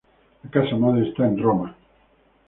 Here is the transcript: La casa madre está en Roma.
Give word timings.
La 0.43 0.49
casa 0.49 0.75
madre 0.77 1.07
está 1.09 1.27
en 1.27 1.37
Roma. 1.37 1.75